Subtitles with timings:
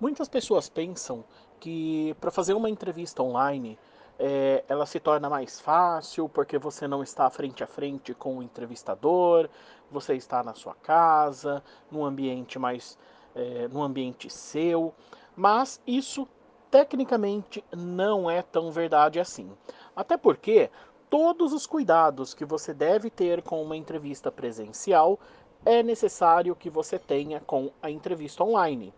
[0.00, 1.22] Muitas pessoas pensam
[1.60, 3.78] que para fazer uma entrevista online
[4.18, 8.42] é, ela se torna mais fácil porque você não está frente a frente com o
[8.42, 9.50] entrevistador,
[9.90, 12.98] você está na sua casa, num ambiente mais,
[13.34, 14.94] é, num ambiente seu,
[15.36, 16.26] mas isso
[16.70, 19.52] tecnicamente não é tão verdade assim.
[19.94, 20.70] Até porque
[21.10, 25.20] todos os cuidados que você deve ter com uma entrevista presencial
[25.62, 28.94] é necessário que você tenha com a entrevista online.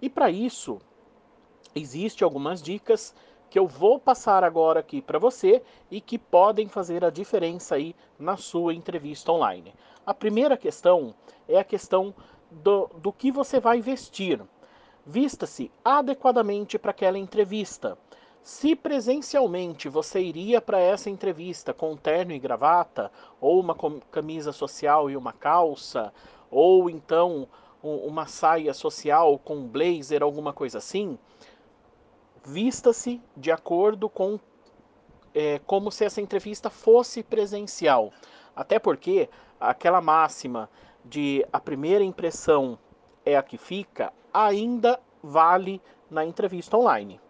[0.00, 0.78] E para isso,
[1.74, 3.14] existem algumas dicas
[3.48, 7.94] que eu vou passar agora aqui para você e que podem fazer a diferença aí
[8.18, 9.74] na sua entrevista online.
[10.04, 11.14] A primeira questão
[11.48, 12.14] é a questão
[12.50, 14.42] do, do que você vai vestir.
[15.04, 17.96] Vista-se adequadamente para aquela entrevista.
[18.42, 23.10] Se presencialmente você iria para essa entrevista com terno e gravata,
[23.40, 23.74] ou uma
[24.10, 26.12] camisa social e uma calça,
[26.50, 27.48] ou então
[27.86, 31.18] uma saia social com blazer, alguma coisa assim,
[32.44, 34.38] vista-se de acordo com
[35.34, 38.12] é, como se essa entrevista fosse presencial.
[38.54, 39.28] Até porque
[39.60, 40.70] aquela máxima
[41.04, 42.78] de a primeira impressão
[43.24, 47.20] é a que fica ainda vale na entrevista online.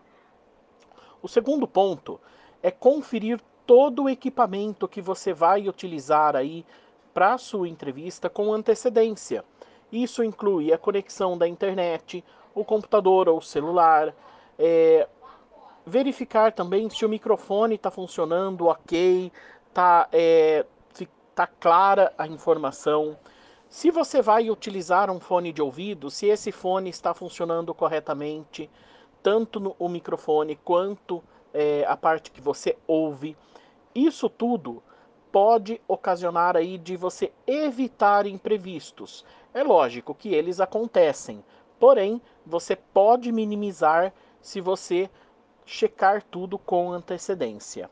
[1.20, 2.20] O segundo ponto
[2.62, 6.64] é conferir todo o equipamento que você vai utilizar aí
[7.12, 9.44] para a sua entrevista com antecedência.
[9.90, 14.14] Isso inclui a conexão da internet, o computador ou celular,
[14.58, 15.08] é,
[15.84, 19.30] verificar também se o microfone está funcionando ok,
[19.68, 20.64] está é,
[21.36, 23.16] tá clara a informação.
[23.68, 28.70] Se você vai utilizar um fone de ouvido, se esse fone está funcionando corretamente,
[29.22, 33.36] tanto no, o microfone quanto é, a parte que você ouve.
[33.94, 34.82] Isso tudo
[35.30, 39.26] pode ocasionar aí de você evitar imprevistos.
[39.56, 41.42] É lógico que eles acontecem,
[41.80, 45.08] porém você pode minimizar se você
[45.64, 47.88] checar tudo com antecedência.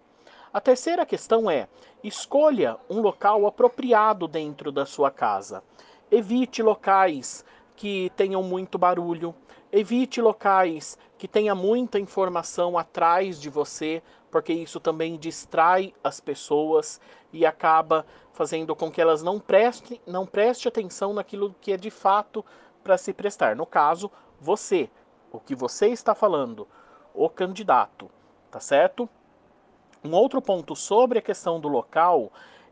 [0.52, 1.66] A terceira questão é:
[2.02, 5.64] escolha um local apropriado dentro da sua casa.
[6.10, 7.42] Evite locais
[7.74, 9.34] que tenham muito barulho,
[9.76, 17.00] evite locais que tenha muita informação atrás de você, porque isso também distrai as pessoas
[17.32, 21.90] e acaba fazendo com que elas não prestem, não preste atenção naquilo que é de
[21.90, 22.44] fato
[22.84, 23.56] para se prestar.
[23.56, 24.88] No caso, você,
[25.32, 26.68] o que você está falando,
[27.12, 28.08] o candidato,
[28.52, 29.08] tá certo?
[30.04, 32.30] Um outro ponto sobre a questão do local,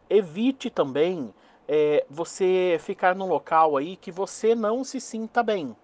[0.08, 1.34] evite também
[1.66, 5.74] é, você ficar num local aí que você não se sinta bem,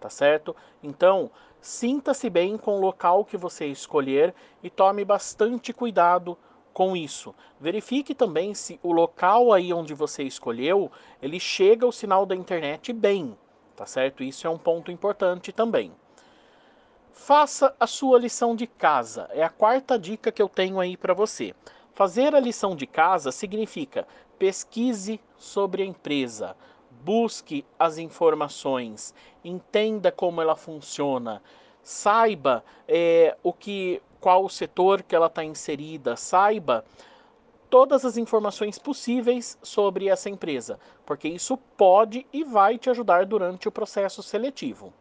[0.00, 0.56] tá certo?
[0.82, 1.30] Então,
[1.60, 6.36] Sinta-se bem com o local que você escolher e tome bastante cuidado
[6.72, 7.34] com isso.
[7.60, 10.90] Verifique também se o local aí onde você escolheu,
[11.20, 13.36] ele chega o sinal da internet bem,
[13.76, 14.22] tá certo?
[14.22, 15.92] Isso é um ponto importante também.
[17.12, 19.28] Faça a sua lição de casa.
[19.30, 21.54] É a quarta dica que eu tenho aí para você.
[21.92, 26.56] Fazer a lição de casa significa pesquise sobre a empresa,
[27.04, 31.42] busque as informações, entenda como ela funciona,
[31.82, 36.84] saiba é, o que, qual o setor que ela está inserida, saiba
[37.68, 43.68] todas as informações possíveis sobre essa empresa, porque isso pode e vai te ajudar durante
[43.68, 44.92] o processo seletivo.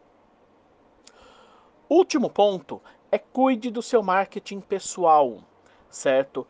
[1.90, 2.80] Último ponto
[3.12, 5.40] é cuide do seu marketing pessoal,
[5.90, 6.46] certo?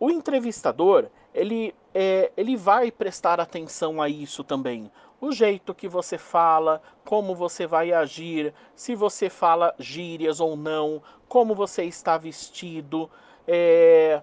[0.00, 4.90] O entrevistador ele, é, ele vai prestar atenção a isso também.
[5.20, 11.02] O jeito que você fala, como você vai agir, se você fala gírias ou não,
[11.28, 13.10] como você está vestido.
[13.46, 14.22] É,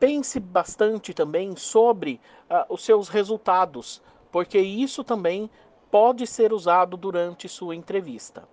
[0.00, 4.02] pense bastante também sobre uh, os seus resultados,
[4.32, 5.48] porque isso também
[5.92, 8.48] pode ser usado durante sua entrevista.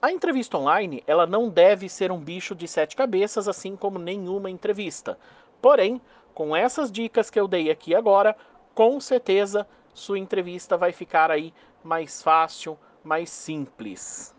[0.00, 4.50] A entrevista online, ela não deve ser um bicho de sete cabeças, assim como nenhuma
[4.50, 5.16] entrevista.
[5.62, 6.02] Porém,
[6.34, 8.36] com essas dicas que eu dei aqui agora,
[8.74, 14.34] com certeza sua entrevista vai ficar aí mais fácil, mais simples.